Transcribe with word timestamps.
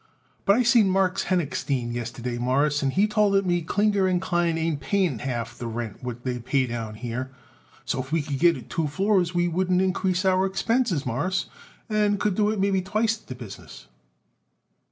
"But 0.45 0.55
I 0.55 0.63
seen 0.63 0.89
Marks 0.89 1.25
Henochstein 1.25 1.93
yesterday, 1.93 2.39
Mawruss, 2.39 2.81
and 2.81 2.91
he 2.91 3.05
told 3.05 3.35
it 3.35 3.45
me 3.45 3.61
Klinger 3.61 4.17
& 4.19 4.19
Klein 4.19 4.57
ain't 4.57 4.79
paying 4.79 5.19
half 5.19 5.55
the 5.55 5.67
rent 5.67 6.01
what 6.03 6.23
they 6.23 6.39
pay 6.39 6.65
down 6.65 6.95
here. 6.95 7.29
So, 7.85 7.99
if 7.99 8.11
we 8.11 8.23
could 8.23 8.39
get 8.39 8.57
it 8.57 8.67
two 8.67 8.87
floors 8.87 9.35
we 9.35 9.47
wouldn't 9.47 9.79
increase 9.79 10.25
our 10.25 10.47
expenses, 10.47 11.05
Mawruss, 11.05 11.51
and 11.87 12.19
could 12.19 12.33
do 12.33 12.49
it 12.49 12.59
maybe 12.59 12.81
twicet 12.81 13.27
the 13.27 13.35
business." 13.35 13.85